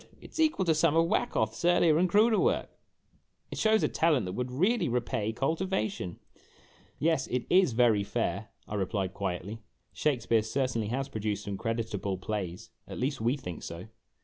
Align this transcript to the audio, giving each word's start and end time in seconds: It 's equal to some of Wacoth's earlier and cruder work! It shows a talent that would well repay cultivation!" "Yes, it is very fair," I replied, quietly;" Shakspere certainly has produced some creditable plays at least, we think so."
It 0.19 0.33
's 0.33 0.39
equal 0.39 0.65
to 0.65 0.73
some 0.73 0.95
of 0.95 1.05
Wacoth's 1.07 1.63
earlier 1.63 1.99
and 1.99 2.09
cruder 2.09 2.39
work! 2.39 2.71
It 3.51 3.59
shows 3.59 3.83
a 3.83 3.87
talent 3.87 4.25
that 4.25 4.31
would 4.33 4.49
well 4.49 4.89
repay 4.89 5.31
cultivation!" 5.31 6.17
"Yes, 6.99 7.27
it 7.27 7.45
is 7.51 7.73
very 7.73 8.03
fair," 8.03 8.47
I 8.67 8.73
replied, 8.73 9.13
quietly;" 9.13 9.59
Shakspere 9.93 10.41
certainly 10.41 10.87
has 10.87 11.07
produced 11.07 11.43
some 11.43 11.55
creditable 11.55 12.17
plays 12.17 12.71
at 12.87 12.97
least, 12.97 13.21
we 13.21 13.37
think 13.37 13.61
so." 13.61 13.89